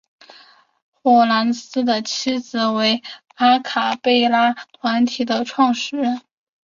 [0.93, 3.03] 霍蓝斯的妻子为
[3.35, 6.21] 阿卡贝拉团体创始人。